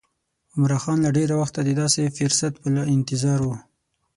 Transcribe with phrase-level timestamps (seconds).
[0.53, 3.49] عمرا خان له ډېره وخته د داسې فرصت په انتظار و.